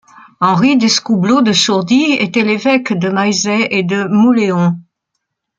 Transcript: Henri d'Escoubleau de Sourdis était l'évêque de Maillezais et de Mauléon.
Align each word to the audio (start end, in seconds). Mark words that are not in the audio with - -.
Henri 0.39 0.77
d'Escoubleau 0.77 1.43
de 1.43 1.53
Sourdis 1.53 2.13
était 2.13 2.41
l'évêque 2.43 2.97
de 2.97 3.09
Maillezais 3.09 3.67
et 3.69 3.83
de 3.83 4.05
Mauléon. 4.05 4.79